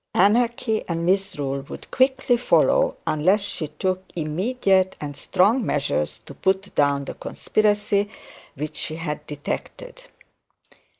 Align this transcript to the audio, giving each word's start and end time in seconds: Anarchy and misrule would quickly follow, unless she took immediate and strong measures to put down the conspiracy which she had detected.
Anarchy 0.15 0.83
and 0.87 1.05
misrule 1.05 1.61
would 1.69 1.91
quickly 1.91 2.35
follow, 2.35 2.97
unless 3.05 3.41
she 3.41 3.67
took 3.67 4.03
immediate 4.15 4.95
and 4.99 5.15
strong 5.15 5.63
measures 5.63 6.17
to 6.25 6.33
put 6.33 6.73
down 6.73 7.05
the 7.05 7.13
conspiracy 7.13 8.09
which 8.55 8.75
she 8.77 8.95
had 8.95 9.23
detected. 9.27 10.05